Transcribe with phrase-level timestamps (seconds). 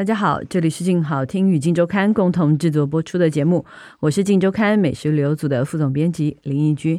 [0.00, 3.66] 大家好，这里是静好听与静周刊共同制作播出的节目，
[4.00, 6.98] 我是静周刊美食旅游组的副总编辑林义君。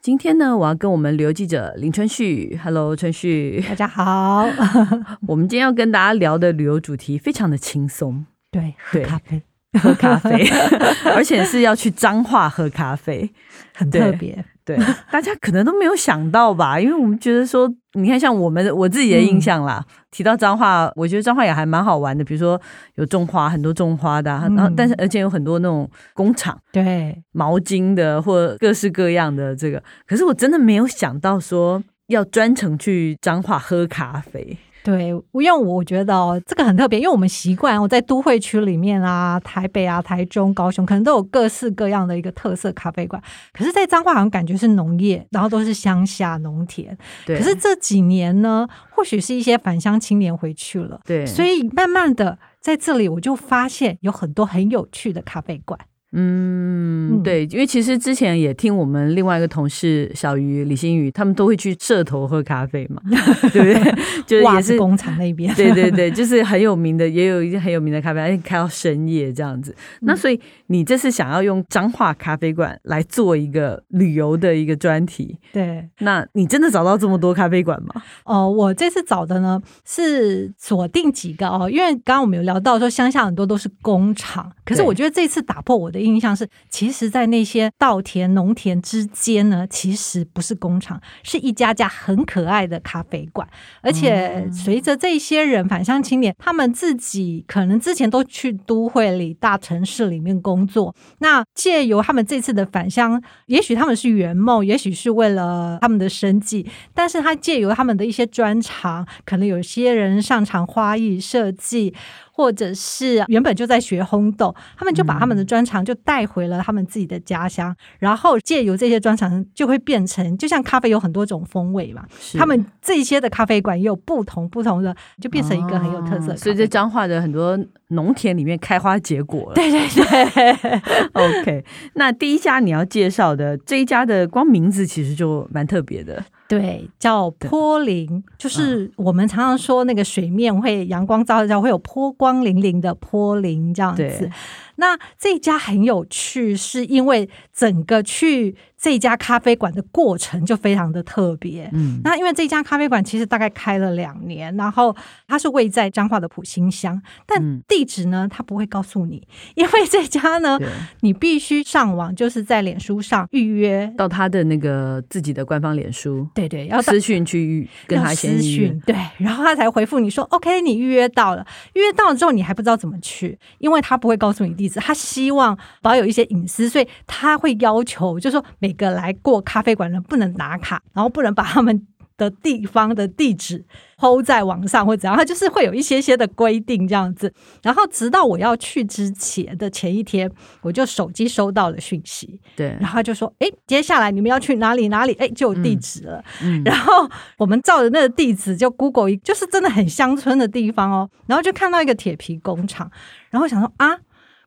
[0.00, 4.48] 今天呢，我要跟我们旅游记者林春旭，Hello，春旭，大家好。
[5.28, 9.42] 我们今天要跟大家聊的旅游主题非常的轻松，对，喝咖啡，
[9.80, 10.44] 喝咖啡，
[11.14, 13.30] 而且是要去彰化喝咖啡，
[13.76, 14.44] 很特别。
[14.64, 14.76] 对，
[15.12, 16.80] 大家可能都没有想到吧？
[16.80, 22.22] 因为我们觉得说，你看，像我们我自己的印象啦，嗯、提到彰化，我觉得彰化也还蛮好玩的。
[22.22, 22.60] 比如说
[22.94, 29.82] 有种花，很多种花的、啊，然后、嗯、但是而且有很多那种工厂，对，毛巾的或各式各样的这个。
[30.06, 34.56] 可是我真的没有想到说要专程去彰化喝咖啡。
[34.82, 43.22] 对，因为我觉得哦，这个很特别，因为我们习惯我在都会区里面啊，台北啊、台中、高雄，可能都有各式各样的一个特色咖啡馆。
[43.52, 46.96] 可是，在彰化好像感觉是农业，然后都是乡下农田。
[47.26, 47.36] 对。
[47.36, 51.26] 可是这几年呢，或许是一些返乡青年回去了，对。
[51.26, 55.78] 所以慢慢的在这里，我就发现有很多很有趣的咖啡馆。
[56.12, 63.00] 嗯，对，因为其实之前也听我们另外一个同事小鱼李新宇，他们都会去社头喝咖啡嘛，
[63.52, 63.94] 对不对？
[64.26, 69.72] 就是也是工厂那边，对对对，就是很有名的，也有一些很有名的咖啡，而且开到深夜这样子。
[70.00, 75.88] 那所以你这次想要用彰化咖啡馆来做一个旅游的一个专题，对？
[76.00, 78.02] 那你真的找到这么多咖啡馆吗？
[78.26, 85.99] 哦，我这次找的呢是锁定几个哦，因为刚刚我们有聊到说乡下很多都是工厂，可是我觉得这次打破我的。
[86.00, 93.46] 印象是，其实，在那些稻田、农田之间呢，其实不是工厂，是一家家很可爱的咖啡馆。
[93.82, 111.94] 而且，随着这些人返乡青年，他们自己可能之前都去都会里、大城市里面工作，那借由他们这次的返乡，也许他们是圆梦，也许是为了他们的生计，但是他借由他们的一些专长，可能有些人擅长花艺设计。
[112.40, 122.02] 或者是原本就在学烘豆，他们就把他们的专长就带回了他们自己的家乡，嗯、然后借由这些专长，就会变成就像咖啡有很多种风味嘛，
[122.38, 126.34] 他们这些的咖啡馆也有不同不同的，就变成一个很有特色。
[126.34, 127.58] 所以这彰化的很多
[127.88, 129.54] 农田里面开花结果了。
[129.54, 130.80] 对对对，
[131.12, 131.62] OK。
[131.92, 136.24] 那第一家你要介绍的这一家的光名字其实就蛮特别的。
[136.50, 144.28] 对，叫波林，就是我们常常说那个水面会阳光照照，会有波光粼粼的波林这样子。
[144.74, 151.68] 那这家很有趣，是因为整个去这家咖啡馆的过程就非常的特别。
[151.74, 154.96] 嗯，那因为这家咖啡馆其实大概开了两年，然后
[155.28, 160.58] 它是位在彰化的普兴乡，但地址呢，它不会告诉你， 因为这家呢，
[161.00, 163.92] 你必须上网，就是在脸书上预约。
[163.98, 174.80] 到他的那个自己的官方脸书，对对，要私讯去跟他先私讯，对， 然后他才回复你说 OK，你预约到了， 预约到了之后你还不知道怎么去，因为他不会告诉你地址。
[174.80, 181.86] 他希望保有一些隐私，所以他会要求，就是说每个来过咖啡馆的人不能打卡，然后不能把他们
[182.16, 183.64] 的地方的地址
[183.98, 187.32] PO 在网上或者怎样，他就是会有一些些的规定这样子。
[187.62, 195.14] 然后直到我要去之前的前一天，我就手机收到了讯息，对，然后就说：“哎，接下来你们要去哪里哪里？
[195.14, 196.22] 哎，就有地址了。
[196.42, 197.08] 嗯”然后
[197.38, 201.08] 我们照着那个地址就 Google 一，就是真的很乡村的地方哦。
[201.26, 202.90] 然后就看到一个铁皮工厂，
[203.30, 203.96] 然后想说啊。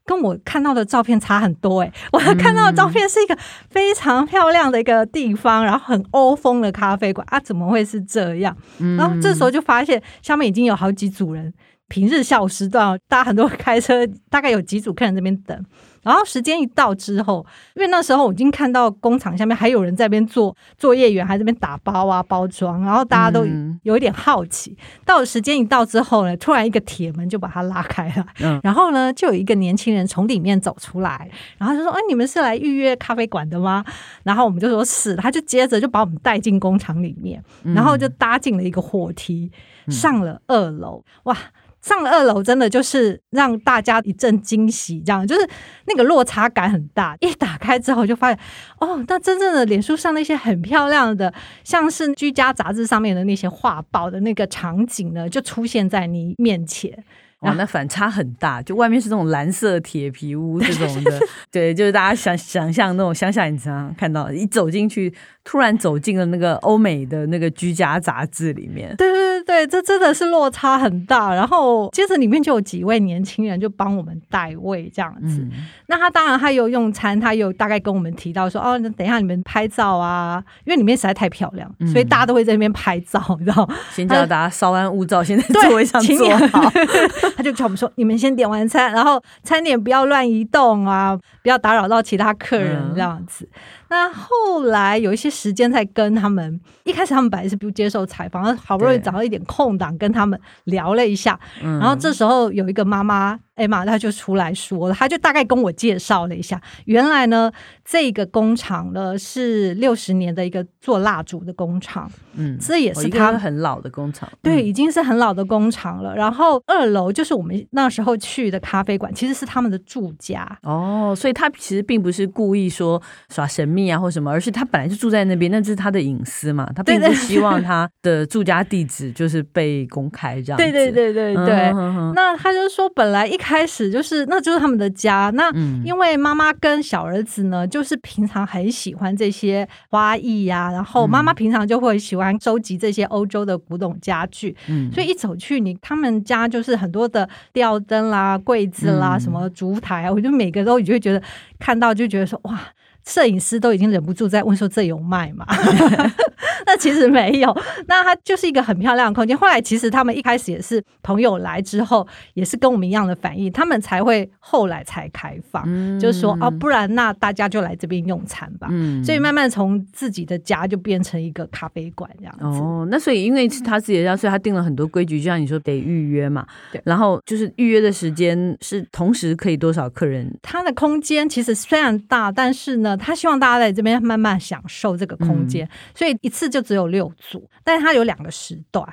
[0.05, 3.37] 跟我看到的照片差很多哎、欸，我看到的照片是一个
[3.69, 8.55] 非常漂亮的一个地方，然后很欧风的咖啡馆啊，怎么会是这样？
[8.97, 11.53] 然后这时候就发现下面已经有好几组人，
[11.87, 15.65] 平日下午时段，大家很多开车，大概有几组客人在这边等。
[16.03, 17.45] 然后时间一到之后，
[17.75, 23.45] 因为那时候我已经看到工厂下面还有人在那边做作业员，还在那边打包啊包装，然后大家都
[23.83, 24.71] 有一点好奇。
[24.71, 33.83] 嗯、到了时间一到之后呢，突然一个铁门就把它拉开了，嗯、然后呢就有一个年轻人从里面走出来，然后就说：“哎，你们是来预约咖啡馆的吗？”
[34.23, 39.51] 然后我们就说是，他就接着就把我们带进工厂里面，然后就搭进了一个火梯，
[39.87, 41.37] 上了二楼，哇！
[41.83, 45.47] 上二楼，真的就是让大家一阵惊喜，这样就是
[45.85, 47.15] 那个落差感很大。
[47.19, 48.39] 一打开之后，就发现
[48.79, 51.31] 哦，那真正的脸书上那些很漂亮的，
[51.65, 57.03] 像是居家杂志上面的那些画报的那个场景呢，就出现在你面前。
[57.43, 61.19] 哇，那反差很大，就外面是那种蓝色铁皮屋这种的，
[61.51, 65.13] 对，就是大家想想象那种乡下，你常常看到一走进去，
[65.43, 68.95] 突然走进了那个欧美的那个居家杂志里面。
[68.95, 71.33] 对对对，这真的是落差很大。
[71.33, 75.39] 然后接着里面就有几位年轻人就帮我们代位这样子。
[75.41, 75.51] 嗯、
[75.87, 83.69] 那他当然他有用餐，他有大概跟我们提到说，哦，那等一下你们拍照啊，因为里面实在太漂亮，嗯、所以大家都会在那边拍照，你知道。
[83.91, 86.71] 先叫大家稍安勿躁， 先在座位上坐好。
[87.35, 93.47] 他就叫我们说：“你们先点完餐，然后餐点不要乱移动啊，不要打扰到其他客人这样子。
[93.53, 93.59] 嗯”
[93.93, 103.39] 那后来有一些时间在跟他们，一开始他们本来是不接受采访，好不容易找到一点空档跟他们聊了一下，然后这时候有一个妈妈。
[103.55, 107.51] 艾玛，他就出来说了，他就大概跟我介绍了一下，原来呢，
[107.85, 116.15] 这个工厂呢是六十年的一个做蜡烛的工厂，嗯，这也是他很老的工厂，对，已经是很老的工厂了。
[116.15, 122.99] 然后二楼就是我们那时候去的咖啡馆，其实是他们的住家哦，所以他其实并不是故意说
[123.29, 131.71] 耍神秘啊或什么，而是他本来就住在那边，那这是他的隐私嘛，他并不希望他的住家地址就是被公开这样子， 对对对对对，
[132.15, 133.37] 那他就说本来一。
[133.43, 135.29] 开始就是，那就是他们的家。
[135.33, 135.51] 那
[135.83, 144.55] 因为妈妈跟小儿子呢，就是平常很喜欢这些花艺呀、啊，然后妈妈平常就会喜欢收集这些欧洲的古董家具。
[144.69, 151.21] 嗯，所以一走去你他们家就是很多的吊灯啦、柜子啦、什么烛台啊，我就每个都你就会觉得
[151.59, 152.57] 看到就觉得说哇。
[153.05, 155.45] 摄影师都已经忍不住在问说：“这有卖吗？”
[156.65, 157.55] 那其实没有，
[157.87, 159.37] 那它就是一个很漂亮的空间。
[159.37, 168.67] 后来其实他们一开始也是朋友来之后，也是跟我们一样的反应，他们才会后来才开放，嗯、就是说哦，不然那大家就来这边用餐吧。
[168.71, 172.59] 嗯、所以慢慢从自己的家就变成一个咖啡馆这样子。
[172.59, 176.45] 哦，那所以因为是他自己的家，所以他定了很多规矩，就像你说得预约嘛。
[176.71, 176.81] 对。
[176.85, 180.33] 然后就是预约的时间是同时可以多少客人？
[180.41, 182.92] 他的空间其实虽然大，但是呢。
[182.97, 188.87] 他希望大家在这边慢慢享受这个空间，嗯、所以一次就只有六组，但是他有两个时段。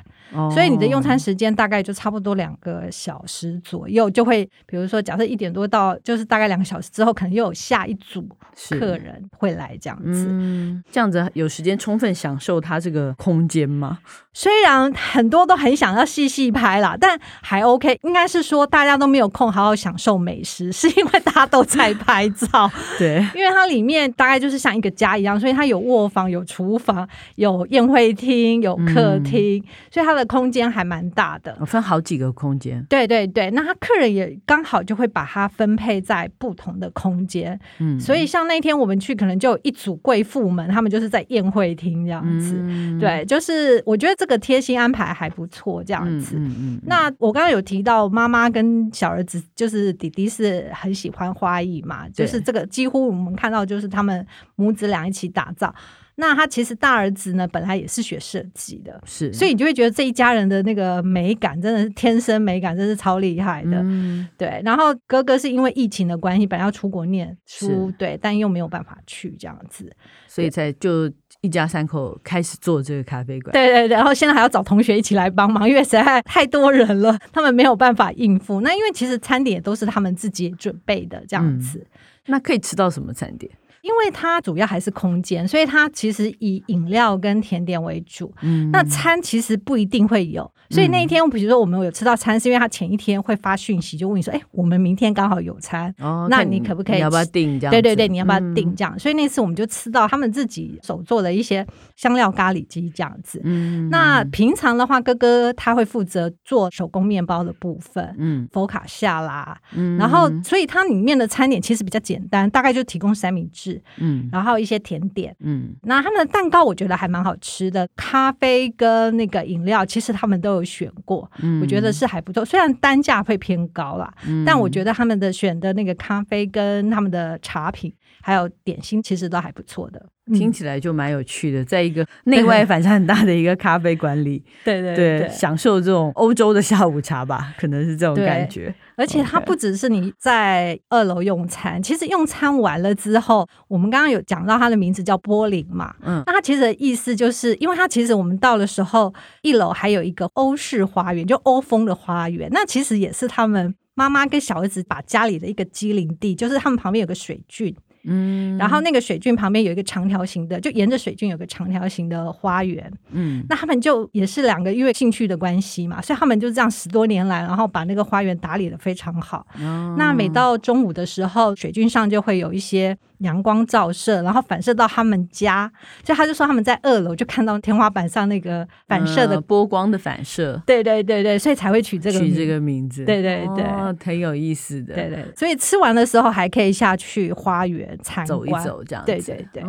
[0.52, 8.28] 所以你的用餐时间大概就差不多两个小时左右，就会比如说假设一点多到，就是大概两个小时之后，可能又有下一组
[8.70, 10.26] 客人会来这样子。
[10.28, 13.98] 嗯，这样子有时间充分享受它这个空间吗？
[14.32, 17.98] 虽然很多都很想要细细拍啦，但还 OK。
[18.02, 22.70] 应该是说大家都没有空好好享受美食，是因为大家都在拍照。
[22.96, 30.19] 对，因为它里面大概就是像一个家一样，所以它有卧房、有厨房、有宴会厅、有客厅，嗯、所以它的。
[30.26, 32.84] 空间还蛮大的，分好几个空间。
[32.88, 37.58] 对对对，那他客人也刚好就会把它分配在不同的空间。
[37.78, 42.56] 嗯，所以像那天我们去，可能就有一组贵妇们，他们就是在宴会厅这样子。
[42.58, 46.36] 嗯、对，就是我觉得这个贴心安排还不错，这样子。
[46.36, 46.56] 嗯嗯。
[46.60, 54.26] 嗯，那我刚刚有提到妈妈跟小儿子，就是弟弟是很喜欢花艺嘛，就是这个几乎我们看到就是他们
[54.56, 55.74] 母子俩一起打造。
[56.20, 64.60] 那他其实大儿子呢，本来也是学设计的，是，所以你就会觉得这一家人的那个美感真的是天生美感，真是超厉害的，嗯、对。
[64.64, 69.90] 然后哥哥是因为疫情的关系，本来要出国念书，对，但又没有办法去这样子，
[70.28, 73.52] 所以才就一家三口开始做这个咖啡馆。
[73.52, 78.60] 对对对，然后现在还要找同学一起来帮忙，因为实在太多人了，他们没有办法应付。
[78.60, 81.86] 那因为其实餐点也都是他们自己准备的这样子，嗯、
[82.26, 83.50] 那可以吃到什么餐点？
[83.82, 88.32] 因为它主要还是空间，所以它其实以饮料跟甜点为主。
[88.42, 90.50] 嗯，那餐其实不一定会有。
[90.70, 95.92] 所以那一天，比如说我们有吃到餐，是因为他前一天会发讯息，就问你说：“哎，我们明天刚好有餐，
[96.28, 97.00] 那你可不可以？
[97.00, 97.58] 要不要订？
[97.58, 97.72] 这样？
[97.72, 98.74] 对对对，你要不要订？
[98.76, 98.96] 这样。
[98.96, 103.40] 所以那次我们就吃到他们自己手做的一些香料咖喱鸡这样子。
[103.42, 120.59] 嗯，那平常的话，哥哥他会负责做手工面包的部分，嗯，佛卡夏啦，嗯，然后所以它里面的餐点其实比较简单，大概就提供三明治，嗯，然后一些甜点，嗯，那他们的蛋糕我觉得还蛮好吃的，咖啡跟那个饮料其实他们都有。
[120.64, 122.44] 选过，我觉得是还不错。
[122.44, 130.04] 虽然单价会偏高啦，嗯、但我觉得他们的选的那个咖啡跟他们的茶品还有点心，其实都还不错的。
[130.34, 138.74] 听起来就蛮有趣的，在一个内外反差很大的一个咖啡馆里， 对对对，对，享受这种欧洲的下午茶吧，可能是这种感觉。
[138.96, 157.74] 而且它不只是你在二楼用餐，其实用餐完了之后，我们刚刚有讲到它的名字叫波林嘛，嗯，那它其实的意思就是，因为它其实我们到的时候，一楼还有一个欧式花园，就欧风的花园，那其实也是他们妈妈跟小儿子把家里的一个机灵地，就是他们旁边有个水圳。
[158.04, 169.46] 嗯，然后那个水郡旁边有一个长条形的，就沿着水郡有个长条形的花园，嗯，那他们就也是两个因为兴趣的关系嘛，所以他们就这样十多年来，然后把那个花园打理的非常好。
[169.60, 175.70] 哦，那每到中午的时候，水郡上就会有一些阳光照射，然后反射到他们家，
[176.04, 187.89] 所以他就说他们在二楼就看到天花板上那个反射的、呃、波光的反射，对对对对，所以才会取这个取这个名字，对对对，哦，挺有意思的，对对，所以吃完的时候还可以下去花园
[188.26, 189.62] 走一走，这样子，对对对，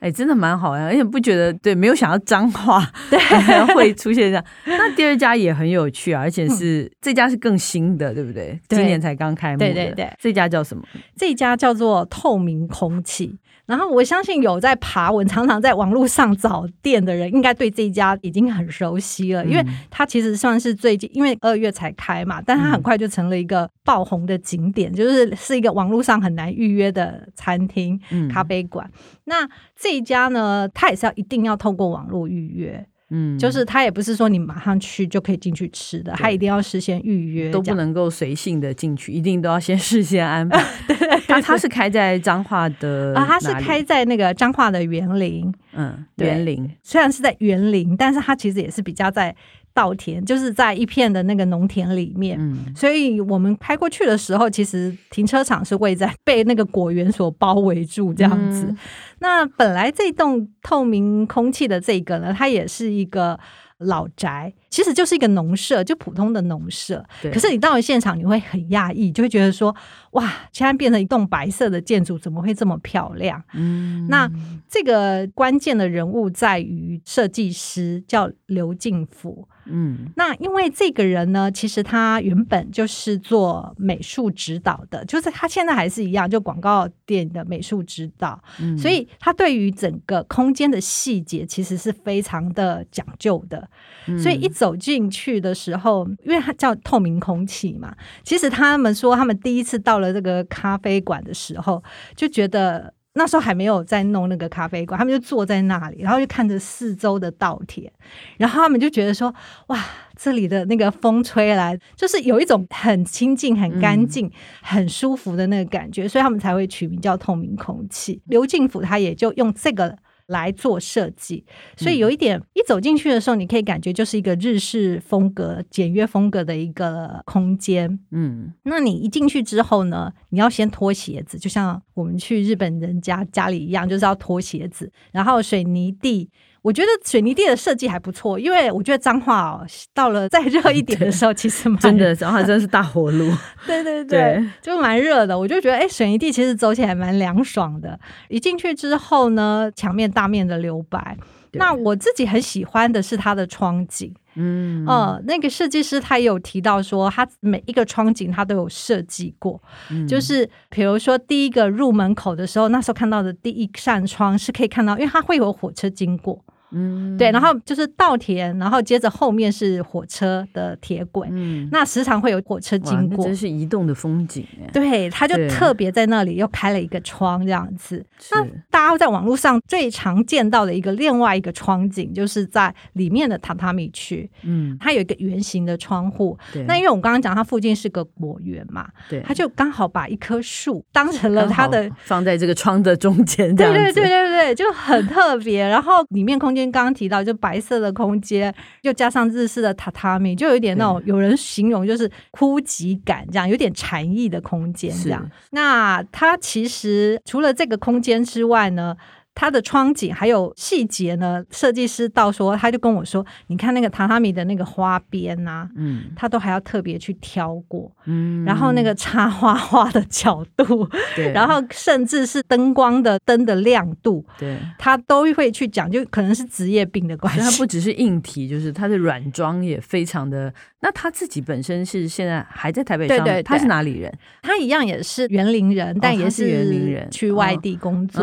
[0.00, 3.18] 哎、欸，真的蛮好呀，而且不觉得对，没有想到脏话对
[3.74, 4.44] 会出现这样。
[4.64, 8.58] 那第二家也很有趣啊，而且是、嗯、这家是更新的，对不对？
[8.68, 10.82] 对今年才刚开幕，对对对，这家叫什么？
[11.16, 13.38] 这家叫做透明空气。
[13.70, 28.90] 然后我相信有在爬文， 常常在网络上找店的人，应该对这一家已经很熟悉了，因为它其实算是最近，因为二月才开嘛，但它很快就成了一个爆红的景点，就是是一个网络上很难预约的餐厅、咖啡馆。
[29.24, 29.48] 那
[29.78, 32.84] 这一家呢，它也是要一定要透过网络预约。
[33.10, 40.64] 嗯，就是他也不是说你马上去就可以进去吃的，他一定要事先预约，都不能够随性的进去，一定都要先事先安排。
[40.88, 46.70] 对，他他是开在彰化的啊，他是开在那个彰化的园林，嗯，园林。
[46.82, 49.34] 虽然是在园林，但是他其实也是比较在。
[49.72, 58.66] 稻田就是在一片的那个农田里面，嗯，所以我们开过去的时候，其实停车场是位在被那个果园所包围住这样子。
[58.66, 58.78] 嗯，
[59.20, 63.38] 那本来这栋透明空气的这个呢，它也是一个。
[63.84, 67.02] 老宅其实就是一个农舍，就普通的农舍。
[67.32, 69.74] 可是你到了现场，你会很讶异，就会觉得说：
[70.10, 73.42] 哇，现在变成一栋白色的建筑，怎么会这么漂亮？
[73.54, 74.30] 嗯，那
[74.68, 79.48] 这个关键的人物在于设计师，叫刘敬甫。
[79.70, 88.42] 嗯，那因为这个人呢，其实他原本就是做美术指导的，就是他现在还是一样，就广告店的美术指导。
[88.60, 93.68] 嗯，所以他对于整个空间的细节其实是非常的讲究的。
[94.06, 101.82] 嗯，所以一走进去的时候，因为他叫透明空气嘛，其实他们说他们第一次到了这个咖啡馆的时候，
[102.16, 102.92] 就觉得。
[103.20, 107.92] 那时候还没有在弄那个咖啡馆，他们就坐在那里，然后就看着四周的稻田，
[108.38, 109.34] 然后他们就觉得说
[109.68, 109.78] ：“哇，
[110.16, 119.98] 这里的那个风吹来，就是有一种很清净、很干净、嗯、很舒服的那个感觉，所以他们才会取名叫透明空气。”刘敬甫他也就用这个。
[120.30, 121.44] 来做设计，
[121.76, 127.98] 所以有一点，一走进去的时候，你可以感觉就是一个日式风格、简约风格的一个空间。
[128.12, 136.30] 嗯，那你一进去之后呢，你要先脱鞋子，就像我们去日本人家家里一样，就是要脱鞋子，然后水泥地。
[136.62, 143.30] 我觉得水泥地的设计还不错，因为我觉得彰化哦，到了再热一点的时候，其实蛮真的彰化真的是大火炉，
[143.66, 145.38] 对对对，对就蛮热的。
[145.38, 147.98] 我就觉得，哎，水泥地其实走起来蛮凉爽的。
[148.28, 151.16] 一进去之后呢，墙面大面的留白。
[151.52, 166.42] 那我自己很喜欢的是它的窗景，嗯，呃，那个设计师他也有提到说，他每一个窗景他都有设计过，嗯，就是比如说第一个入门口的时候，那时候看到的第一扇窗是可以看到，因为它会有火车经过。
[166.72, 174.46] 嗯，对，然后就是稻田，然后接着后面是火车的铁轨，嗯，那时常会有火车经过，真是移动的风景。
[174.72, 178.04] 对，他就特别在那里又开了一个窗，这样子。
[178.30, 186.38] 那大家在网络上最常见到的一个另外一个窗景，就是在里面的榻榻米区，嗯，它有一个圆形的窗户。
[186.52, 195.66] 对，那因为我们刚刚讲，它附近是个果园嘛，对，他就刚好把一棵树当成了他的放在这个窗的中间，对对对对对，就很特别。
[195.66, 196.59] 然后里面空间。
[196.72, 198.52] 刚刚提到，就白色的空间，
[198.82, 205.30] 又加上日式的榻榻米，就有一点那种有人形容就是枯寂感，这样有点禅意的空间，这样。
[205.50, 208.96] 那它其实除了这个空间之外呢？
[209.40, 227.40] 它的窗景还有细节呢，设计师到说，他就跟我说：“你看那个榻榻米的那个花边呐、啊，嗯，他都还要特别去挑过，嗯，然后那个插花花的角度，对， 然后甚至是灯光的灯的亮度，对，他都会去讲，就可能是职业病的关系。
[227.40, 230.52] 它不只是硬体，就是它的软装也非常的。
[230.82, 234.12] 那他自己本身是现在还在台北上，对对对，他是哪里人？
[234.42, 238.22] 他一样也是园林人，但也是园林人去外地工作，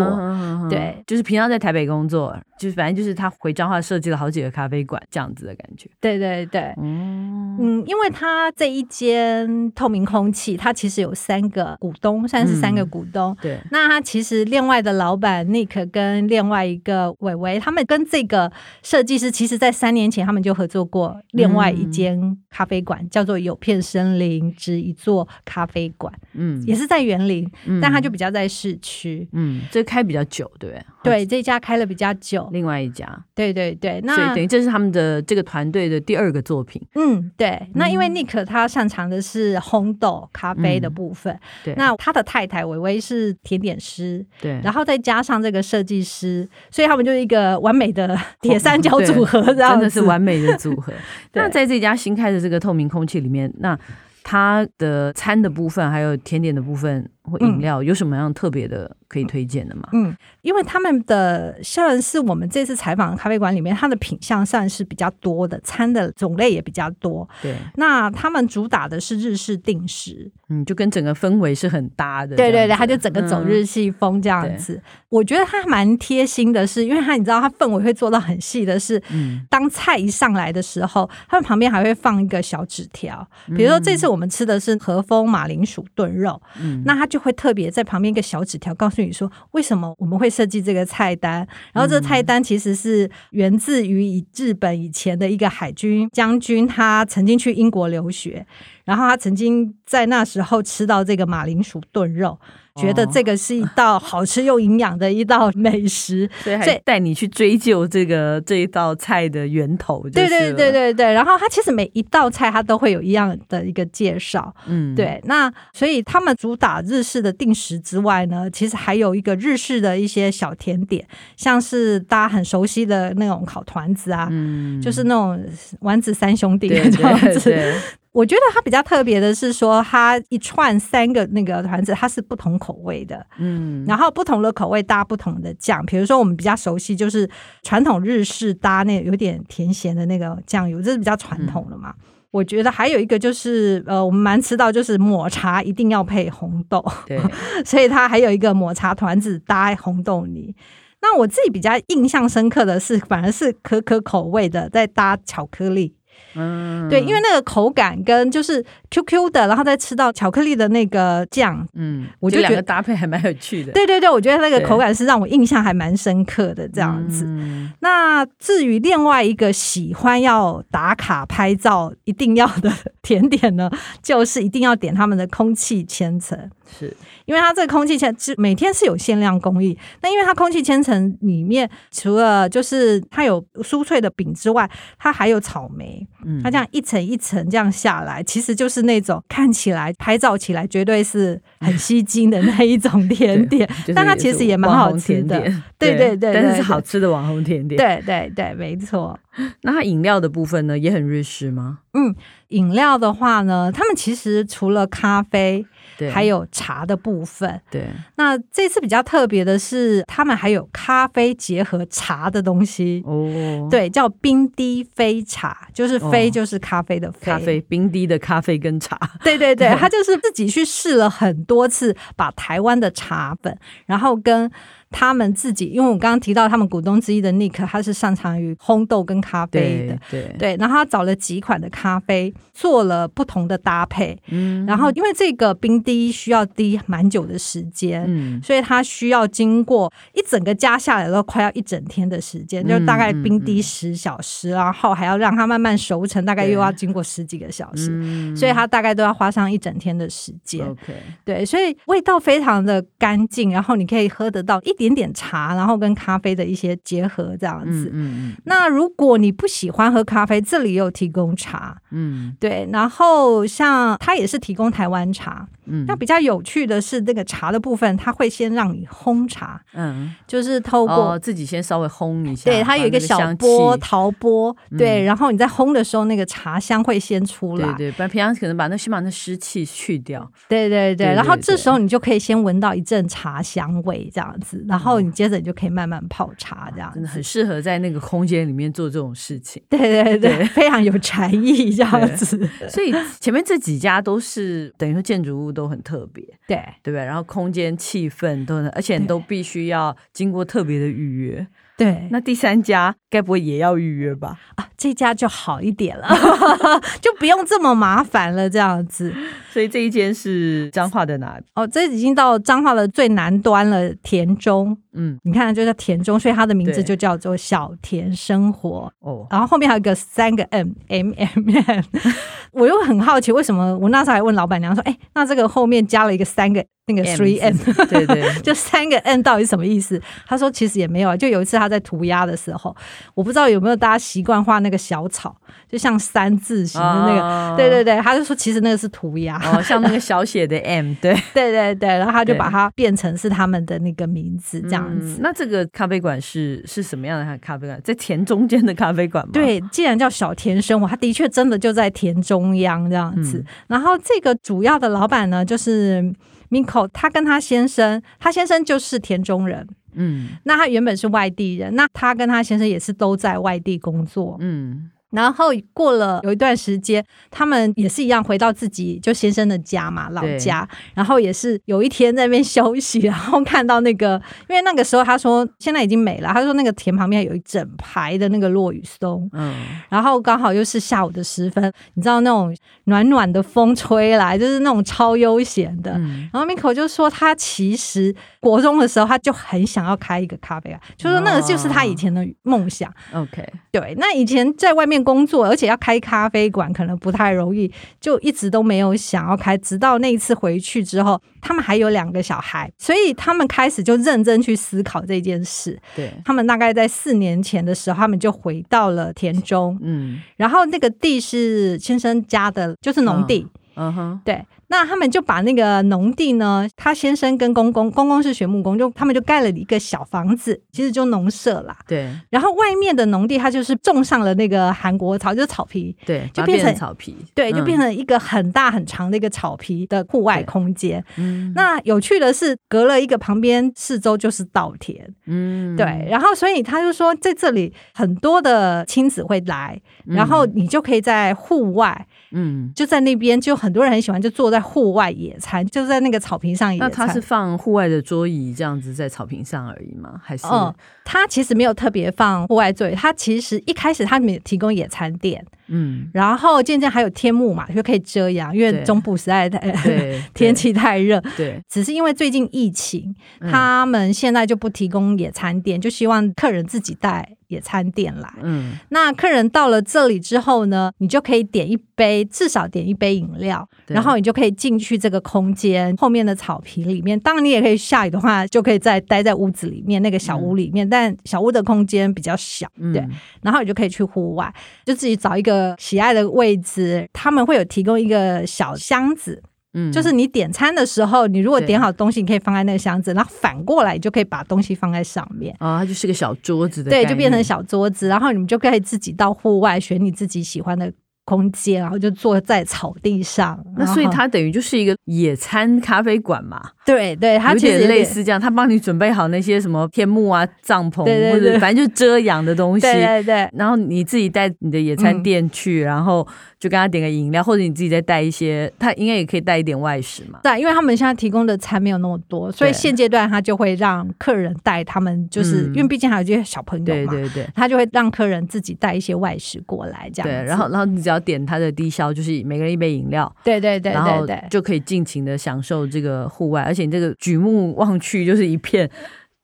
[0.69, 5.89] 对。”就是平常在台北工作，就是反正就是他回彰化设计了好几个咖啡馆这样子的感觉。
[6.01, 13.31] 对对对，嗯嗯，因为他这一间透明空气，他其实有三个股东，算是三个股东。
[13.31, 18.51] 嗯、对，那他其实另外的老板 Nick 跟另外一个伟伟，他们跟这个
[18.83, 26.13] 设计师，其实在三年前他们就合作过另外一间咖啡馆，嗯、叫做有片森林之一座咖啡馆。
[26.33, 29.25] 嗯，也是在园林，嗯、但他就比较在市区。
[29.31, 30.85] 嗯，这开比较久，对不对？
[31.03, 32.49] 对，这家开了比较久。
[32.51, 36.81] 另外一家，对对对，那所以等于这是他们的这个团队的第二个作品。
[36.95, 37.67] 嗯，对。
[37.75, 41.73] 那因为 Nick 他擅长的是烘豆咖啡的部分，嗯、对。
[41.75, 44.59] 那他的太太薇薇是甜点师，对。
[44.63, 50.91] 然后再加上这个设计师，所以他们就是一个完美的 铁三角组合，这样真的是完美的组合。
[51.33, 53.77] 那在这家新开的这个透明空气里面，那
[54.23, 57.09] 它的餐的部分还有甜点的部分。
[57.29, 59.83] 或饮料有什么样特别的可以推荐的吗？
[59.91, 67.27] 嗯，因为他们的虽然是我们这次采访的咖啡馆里面，它的品相算是比较多的，餐的种类也比较多。
[67.41, 72.35] 对，那他们主打的是日式定食，嗯，就跟整个氛围是很搭的。
[72.35, 74.75] 对对对，他就整个走日系风这样子。
[74.75, 87.16] 嗯、我觉得他蛮贴心的是，因为他你知道他氛围会做到很细的是，嗯，当菜一上来的时候，他们旁边还会放一个小纸条，比如说这次我们吃的是和风马铃薯炖肉，嗯，那他就。
[87.17, 91.47] 会特别在旁边一个小纸条，告诉你说为什么我们会设计这个菜单。
[91.73, 98.45] 然后这个菜单其实是源自于以日本以前的一个海军将军，他曾经去英国留学，
[98.85, 102.39] 然后他曾经在那时候吃到这个马铃薯炖肉。
[102.77, 110.07] 觉得这个是一道好吃又营养的一道美食， 所以还带你去追究这个这一道菜的源头。
[110.09, 114.53] 对对对对对，然后它其实每一道菜它都会有一样的一个介绍。
[114.67, 115.19] 嗯，对。
[115.25, 121.05] 那所以他们主打日式的定食之外呢，其实还有一个日式的一些小甜点，
[121.35, 125.43] 像是大家很熟悉的那种烤团子啊，嗯，就是那种
[125.81, 127.73] 丸子三兄弟 这样子。
[128.17, 137.29] 我觉得它比较特别的是说，它一串三个那个团子，它是不同口味的，嗯，然后不同的口味搭不同的酱，比如说我们比较熟悉就是
[137.61, 141.93] 传统日式搭那有点甜咸的那个酱油，这是比较传统的嘛。
[141.95, 147.21] 嗯、我觉得还有一个就是呃，我们蛮吃到就是抹茶一定要配红豆，对，
[147.63, 150.55] 所以它还有一个抹茶团子搭红豆泥。
[151.03, 155.93] 那我自己比较印象深刻的是，反而是可可口味的再搭巧克力。
[156.35, 163.71] 嗯，对，因为那个口感跟就是 QQ 的，然后再吃到巧克力的那个酱，嗯，我就觉得搭配还蛮有趣的。
[163.71, 167.25] 对对对，我觉得那个口感是让我印象还蛮深刻的这样子。
[167.27, 173.69] 嗯、那至于另外一个喜欢要打卡拍照一定要的 甜点呢，
[174.03, 176.37] 就是一定要点他们的空气千层。
[176.69, 195.39] 是因为它这个空气千层每天是有限量供应，那因为它空气千层里面除了就是它有酥脆的饼之外，它还有草莓，嗯，它这样一层一层这样下来，其实就是那种看起来拍照起来绝对是很吸睛的那一种甜 点，就是、但它其实也蛮好吃的，
[195.77, 199.19] 对对对，但是是好吃的网红甜点，对对对，没错。
[199.61, 201.79] 那它饮料的部分呢，也很日式吗？
[201.93, 202.15] 嗯，
[202.49, 205.65] 饮料的话呢，他们其实除了咖啡。
[205.97, 207.87] 对还有茶的部分，对。
[208.17, 223.57] 那这次比较特别的是，他们还有咖啡结合茶的东西哦，对，叫冰滴飞茶，就是啡就是咖啡的啡，咖啡冰滴的咖啡跟茶，对对对，他就是自己去试了很多次，把台湾的茶粉，
[223.87, 224.51] 然后跟。
[224.89, 229.99] 他们自己，因为我刚刚提到他们股东之一的 Nick，他是擅长于烘豆跟咖啡的，
[230.39, 230.55] 对。
[230.57, 234.17] 然后他找了几款的咖啡，做了不同的搭配。
[234.29, 250.65] 嗯，然后因为这个冰滴需要滴蛮久的时间，嗯，所以它需要经过一整个加下来都快要一整天的时间，嗯、就大概冰滴十小时，嗯、然后还要让它慢慢熟成，大概又要经过十几个小时，嗯、所以它大概都要花上一整天的时间。
[250.65, 250.95] OK，
[251.25, 254.76] 对，所以味道非常的干净，然后你可以喝得到一。
[254.77, 257.89] 点点茶，然后跟咖啡的一些结合，这样子。
[257.93, 261.77] 嗯那如果你不喜欢喝咖啡，这里也有提供茶。
[261.91, 262.67] 嗯，对。
[262.71, 265.47] 然后像它也是提供台湾茶。
[265.69, 292.25] 嗯，那比较有趣的是，那个茶的部分，它会先让你烘茶，嗯，就是透过、哦、自己先稍微烘一下，对，它有一个小波陶波，对，然后你在烘的时候，那个茶香会先出来，对对，不然平常可能把那先把那湿气去掉，对对对，然后这时候你就可以先闻到一阵茶香味，这样子，然后你接着你就可以慢慢泡茶，这样子，真的很适合在那个空间里面做这种事情，对 对对，非常有禅意这样子，
[292.69, 295.47] 所以前面这几家都是等于说建筑物。
[295.57, 297.03] 都很特别，对对不对？
[297.03, 301.47] 然后空间、气氛都很，而且都必须要经过特别的预约。
[301.77, 304.39] 对，那第三家该不会也要预约吧？
[304.55, 306.07] 啊，这家就好一点了，
[306.99, 309.13] 就不用这么麻烦了，这样子。
[309.53, 311.45] 所以这一间是彰化的哪里？
[311.53, 314.75] 哦，这已经到彰化的最南端了，田中。
[314.97, 318.91] 嗯，你看，就叫田中，所以他的名字就叫做小田生活。
[318.99, 321.31] 哦，然后后面还有一个三个 M，M M
[321.67, 321.83] M。
[322.51, 327.55] 我又很好奇，为什么我那时候还问老板娘说：“哎，那这个后面加了一个三个那个 three M，,
[327.87, 332.75] 对对， 就三个 N 到底什么意思？”他说：“其实也没有啊，就有一次他在涂鸦的时候，
[333.13, 335.35] 我不知道有没有大家习惯画那个小草，
[335.69, 341.13] 就像三字形的那个，哦、对对对，他就说其实那个是涂鸦，哦，像那个小写的 M，对。
[341.35, 345.17] 对对对，然后他就把它变成是他们的那个名字这样子。
[345.17, 347.79] 嗯、那这个咖啡馆是是什么样的咖啡馆？
[347.83, 349.31] 在田中间的咖啡馆吗？
[349.33, 353.39] 对，既然叫小田生活，他的确真的就在田中央这样子。
[353.39, 356.13] 嗯、然后这个主要的老板呢，就是
[356.49, 359.67] Miko，他跟他先生，他先生就是田中人。
[359.93, 364.37] 嗯，那他原本是外地人，那他跟他先生也是都在外地工作。
[364.41, 364.91] 嗯。
[365.11, 370.67] 然后过了有一段时间，他们也是一样回到自己就先生的家嘛，老家。
[370.93, 376.29] 然后也是有一天在那边休息，然后看到那个，因为那个时候他说现在已经没了。
[376.33, 379.55] 他说那个田旁边有一整排的那个落羽松，嗯，
[379.87, 385.93] 然后刚好又是下午的时分，你知道那种暖暖的风吹来，就是那种超悠闲的。
[385.93, 392.91] 嗯、然后 Miko 就说他其实国中的时候他就很想要开一个咖啡馆，就说那个就是他以前的梦想。
[393.13, 394.96] 哦、OK，对，那以前在外面。
[395.03, 399.57] 工作，而且要开咖啡馆，可能不太容易，就一直都没有想要开。
[399.57, 405.77] 直到那一次回去之后，他们还有两个小孩，所以他们开始就认真去思考这件事。
[405.95, 414.45] 对，他们大概在四年前的时候，他们就回到了田中，嗯，然后那个地是先生家的，就是农地，嗯哼，对。
[414.69, 421.77] 那他们就把那个农地呢，他先生跟公公，公公是学木工，就他们就盖了一个小房子，其实就农舍啦。
[421.87, 422.09] 对。
[422.29, 425.95] 然后外面的农地，他就是种上了那个韩国草，就是草皮。
[426.05, 427.15] 对，就变成，变成草皮。
[427.33, 431.03] 对，就变成一个很大很长的一个草皮的户外空间。
[431.15, 431.53] 嗯。
[431.55, 435.13] 那有趣的是，隔了一个旁边四周就是稻田。
[435.25, 435.75] 嗯。
[435.77, 442.05] 对，然后所以他就说，在这里很多的亲子会来，然后你就可以在户外。
[442.26, 442.26] 嗯，
[442.75, 446.89] 就在那边，就很多人很喜欢，就坐在户外野餐，就在那个草坪上野餐。
[446.89, 450.19] 那他是放户外的桌椅这样子在草坪上而已吗？
[450.23, 450.45] 还是？
[450.47, 450.73] 嗯，
[451.05, 455.45] 他其实没有特别放户外座椅，他其实一开始他没有提供野餐垫。
[455.69, 459.59] 嗯，然后渐渐还有天幕嘛，就可以遮阳，因为中部实在太
[460.33, 461.21] 天气太热。
[461.35, 468.33] 对，只是因为最近疫情，他们现在就不提供野餐垫，就希望客人自己带野餐垫来。
[468.41, 477.19] 嗯，那客人到了这里之后呢，你就可以点一杯，至少点一杯饮料，然后你就可以进去这个空间后面的草皮里面。
[477.19, 483.05] 当然，你也可以下雨的话，就可以再待在屋子里面那个小屋里面，但小屋的空间比较小，对。
[483.41, 484.53] 然后你就可以去户外，
[484.85, 485.56] 就自己找一个。
[485.77, 489.41] 喜爱的位置，他们会有提供一个小箱子，
[489.73, 495.55] 嗯，就是你点餐的时候，你如果点好东西，你可以放在那个箱子，然后反过来就可以把东西放在上面。
[495.59, 500.91] 啊，它就是个小桌子的，对，就变成小桌子，然后你们就可以自己到户外选你自己喜欢的
[501.27, 503.61] 空间，然后就坐在草地上。
[503.75, 506.61] 那所以它等于就是一个野餐咖啡馆嘛。
[506.85, 512.81] 对对，它有点类似这样，他帮你准备好那些什么天幕啊、帐篷，对对对，或者反正就遮阳的东西。
[512.81, 513.49] 对对对。
[513.51, 516.25] 然后你自己带你的野餐垫去，嗯、然后
[516.57, 520.39] 就跟他点个饮料，或者你自己再带一些，他应该也可以带一点外食嘛。
[520.41, 530.29] 对，因为他们现在提供的餐没有那么多，所以现阶段他就会让客人带他们，就是、嗯、因为毕竟还有这些小朋友嘛，对对对，他就会让客人自己带一些外食过来，这样。
[530.29, 533.31] 对，然后然后你只要点他的低消，就是每个人一杯饮料。
[533.43, 537.57] 对对对对对，然后就可以尽情的享受这个户外，而且你这个举目。
[537.77, 538.89] 望去就是一片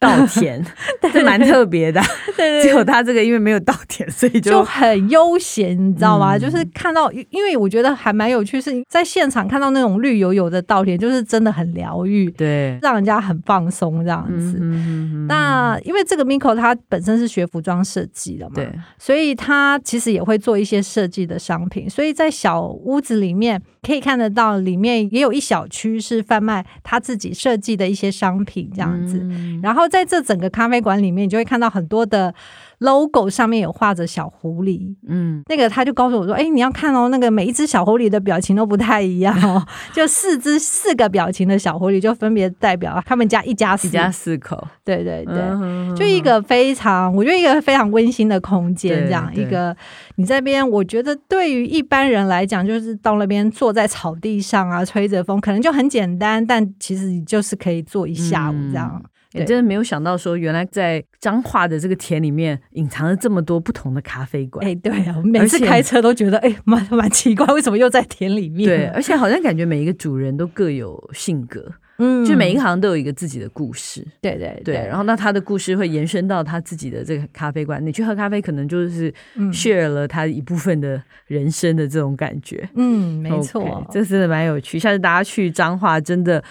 [0.03, 0.63] 稻田，
[1.13, 2.01] 这蛮特别的。
[2.35, 6.35] 对 对，只有他这个，因为没有稻田，所以就，就很悠闲，你知道吗？
[6.35, 14.57] 嗯、就是看到，因为我觉得还蛮有趣，是在现场看到那种绿油油的稻田，就是真的很疗愈，对，让人家很放松这样子。
[14.59, 29.83] 嗯、那因为这个 Miko 他本身是学服装设计的嘛，对，所以他其实也会做一些设计的商品，所以在小屋子里面可以看得到，里面也有一小区是贩卖他自己设计的一些商品这样子，嗯、然后。
[29.93, 32.33] 在这整个咖啡馆里面，你就会看到很多的
[32.79, 34.95] logo 上面有画着小狐狸。
[35.07, 44.67] 嗯，那个他就告诉我说：“哎，你要看哦，那个每一只小狐狸的表情都不太一样哦， 就四只四个表情的小狐狸，就分别代表他们家一家四一家四口。
[44.83, 49.31] 对对对，嗯、就一个非常，我觉得一个非常温馨的空间，这样。
[49.35, 49.77] 一个
[50.15, 58.91] 你在那边，我觉得对于一般人来讲，就是到那边坐在草地上啊，吹着风，可能就很简单，但其实你就是可以坐一下午这样。
[58.95, 59.03] 嗯”
[59.33, 64.65] 也真的没有想到，说原来在彰化的这个田里面隐藏了这么多不同的咖啡馆。
[64.65, 68.67] 哎，对啊，我每次开车都觉得， 哎，蛮蛮奇怪，为什么又在田里面？
[68.67, 74.05] 对，而且好像感觉每一个主人都各有性格，嗯，就每一个好像都有一个自己的故事。
[74.21, 77.83] 对对对，然后那他的故事会延伸到他自己的这个咖啡馆。
[77.85, 79.11] 你去喝咖啡，可能就是
[79.51, 82.69] share 了他一部分的人生的这种感觉。
[82.75, 84.77] 嗯，没错，okay, 这真的蛮有趣。
[84.77, 86.43] 下次大家去彰化，真的。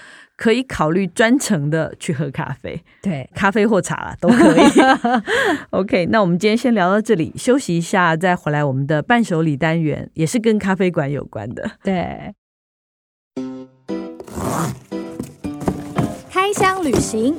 [0.42, 4.64] 可以考虑专程的去喝咖啡，对，咖啡或茶啦都可以。
[5.70, 11.70] OK，那我们今天先聊到这里，休息一下，再回来我们的伴手礼单元，也是跟咖啡馆有关的。
[11.84, 12.34] 对，
[16.28, 17.36] 开箱旅行。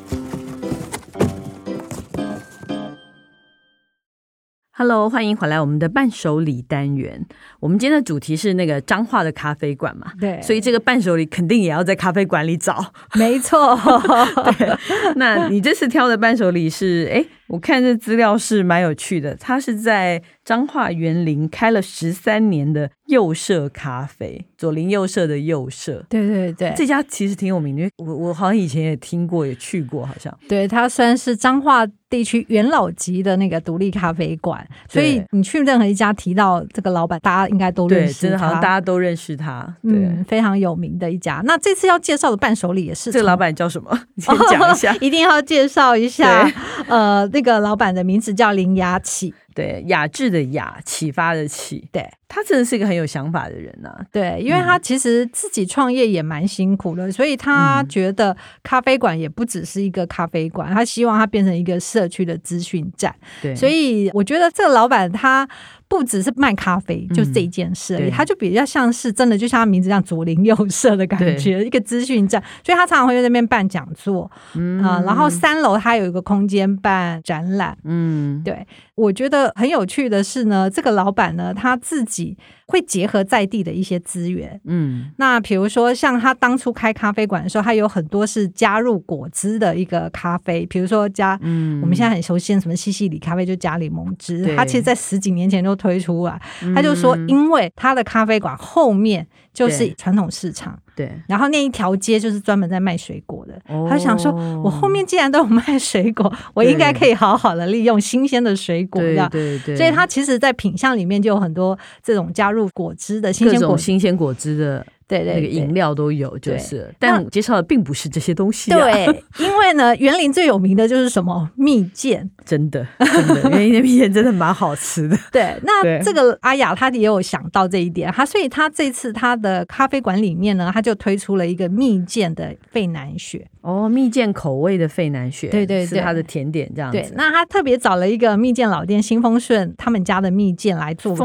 [4.76, 7.24] Hello，欢迎回来我们的伴手礼单元。
[7.60, 12.84] 我们今天的主题是那个彰化的咖啡馆嘛，对，所以这个伴手礼肯定也要在咖啡馆里找。
[13.14, 13.80] 没错，
[14.58, 14.76] 对。
[15.16, 17.08] 那你这次挑的伴手礼是？
[17.14, 26.04] 哎，我看这资料是蛮有趣的，他是在彰化园林开了十三年的右舍咖啡，左邻右舍的右舍。
[26.10, 30.36] 对对对，这家其实挺有名的，因为我我好像以前也听过，也去过，好像。
[30.50, 41.44] 对，它算是彰化地区元老级的那个独立咖啡馆，所以你去任何一家提到这个老板，大家应该都认识，真的好像大家都认识他，对，嗯，非常有名的一家。
[41.46, 43.92] 那这次要介绍的伴手礼也是，这个老板叫什么？
[44.16, 46.52] 你先讲一下， 一定要介绍一下。
[46.88, 49.34] 呃，那个老板的名字叫林雅启。
[49.54, 51.88] 对，雅致的雅，启发的启。
[51.92, 54.02] 对，他真的是一个很有想法的人呐、啊。
[54.12, 63.14] 对，因为他其实自己创业也蛮辛苦的，所以他觉得咖啡馆也不只是一个咖啡馆，他希望它变成一个社区的资讯站。
[63.44, 65.48] 对，所以我觉得这个老板他。
[65.94, 72.44] 不只是卖咖啡，就这一件事而已，他就比较像是真的，就像他名字这样左邻右舍的感觉，一个资讯站。
[72.64, 74.84] 所以他常常会在那边办讲座，嗯。
[74.84, 78.66] 啊，然后三楼他有一个空间办展览，嗯，对。
[78.96, 96.40] 我觉得很有趣的是呢，这个老板呢，他自己会结合在地的一些资源，嗯，那比如说像他当初开咖啡馆的时候，他有很多是加入果汁的一个咖啡，比如说加，嗯，我们现在很熟悉的什么西西里咖啡就加柠檬汁，他其实在十几年前就推出啊，
[96.74, 100.80] 他就说，因为他的咖啡馆后面就是传统市场。
[100.96, 103.60] 对，然后那一条街就是专门在卖水果的。
[103.68, 104.32] 哦、他想说，
[104.64, 109.76] 我后面既然都有卖水果， 我应该可以好好的利用新鲜的水果，对对对。
[109.76, 114.86] 所以他其实，在品相里面就有很多这种加入果汁的新鲜果、新鲜果汁的。
[115.14, 118.72] 对对，那个饮料都有，就是，但我介绍的并不是这些东西。
[118.72, 119.06] 对，
[119.38, 125.18] 因为呢，园林最有名的就是什么蜜饯，真的，真的，园林的蜜饯真的蛮好吃的。
[125.32, 133.48] 对，那这个阿雅她也有想到这一点，她所以她这次她的咖啡馆里面呢，她就推出了一个蜜饯的费南雪。
[133.62, 136.98] 哦，蜜饯口味的费南雪，对对对，是它的甜点这样子。
[136.98, 141.16] 对，那她特别找了一个蜜饯老店新丰顺他们家的蜜饯来做。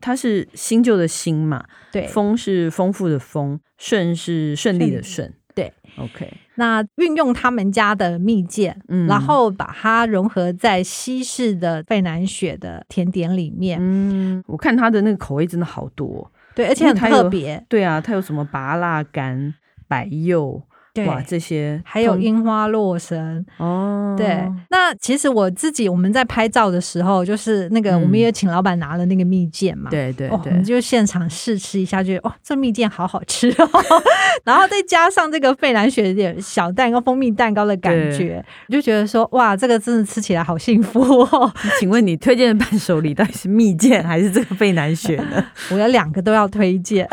[0.00, 1.64] 它是新旧的新嘛？
[1.92, 5.32] 对，丰是丰富的丰，顺是顺利的顺。
[5.54, 6.30] 对，OK。
[6.56, 13.78] 那运用他们家的蜜饯，嗯，然后把它融合在西式的费南雪的甜点里面。
[13.80, 17.64] 嗯，我看它的那个口味真的好多，对，而且很特别。
[17.68, 19.54] 对啊，它有什么芭乐干、
[19.88, 20.62] 白柚。
[20.96, 24.14] 对哇，这些还有樱花洛神哦。
[24.16, 33.68] 对，那其实我自己我们在拍照的时候，就是那个我们也请老板拿了那个蜜饯嘛，对对对，我们就现场试吃一下，觉得哇，这蜜饯好好吃哦。
[34.44, 41.52] 然后再加上这个费南雪点小蛋糕、蜂蜜蛋糕的感觉，我就觉得说哇，这个真的吃起来好幸福哦。
[41.78, 45.44] 请问你推荐的伴手礼到底是蜜饯还是这个费南雪呢？
[45.70, 47.06] 我有两个都要推荐。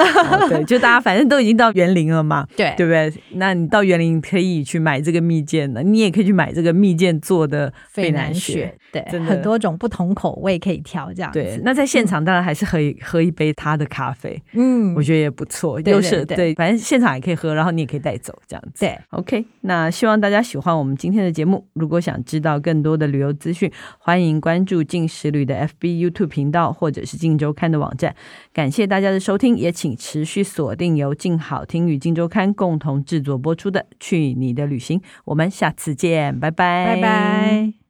[0.47, 3.13] 对，就大家反正都已经到园林了嘛，对对不对？
[3.31, 3.67] 那你。
[3.73, 8.77] 到园林可以去买这个蜜饯的，你也可以去买这个蜜饯做的费南雪。
[8.93, 11.41] 对，很多种不同口味可以挑，这样子。
[11.41, 18.85] 对，那在现场当然还是喝一喝一杯他的咖啡，嗯，我觉得也不错，对对就是对对，反正现场也可以喝，然后你也可以带走这样子。
[18.85, 21.65] 对，OK，那希望大家喜欢我们今天的节目。
[21.73, 28.15] 如果想知道更多的旅游资讯，欢迎关注静食旅的 FB、YouTube 频道，或者是静周刊的网站。
[28.53, 37.82] 感谢大家的收听，也请持续锁定由静好听与静周刊共同制作播出的《去你的旅行》，我们下次见，拜拜，拜拜。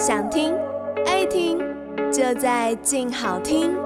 [0.00, 0.54] 想听
[1.04, 1.58] 爱听，
[2.10, 3.76] 就在静好听。